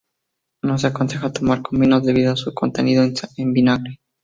[0.63, 3.03] No se aconseja tomar con vinos debido a su contenido
[3.37, 3.99] en vinagre.